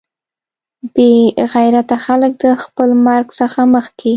[0.93, 1.11] بې
[1.53, 4.09] غیرته خلک د خپل مرګ څخه مخکې.